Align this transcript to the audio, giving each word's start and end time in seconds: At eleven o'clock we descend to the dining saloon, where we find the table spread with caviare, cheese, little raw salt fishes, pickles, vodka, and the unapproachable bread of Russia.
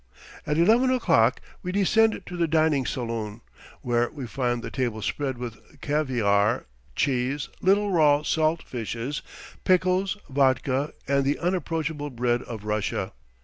At 0.47 0.57
eleven 0.57 0.89
o'clock 0.89 1.41
we 1.61 1.71
descend 1.71 2.23
to 2.25 2.35
the 2.35 2.47
dining 2.47 2.87
saloon, 2.87 3.41
where 3.83 4.09
we 4.09 4.25
find 4.25 4.63
the 4.63 4.71
table 4.71 5.03
spread 5.03 5.37
with 5.37 5.79
caviare, 5.79 6.65
cheese, 6.95 7.49
little 7.61 7.91
raw 7.91 8.23
salt 8.23 8.63
fishes, 8.63 9.21
pickles, 9.63 10.17
vodka, 10.27 10.93
and 11.07 11.23
the 11.23 11.37
unapproachable 11.37 12.09
bread 12.09 12.41
of 12.41 12.65
Russia. 12.65 13.13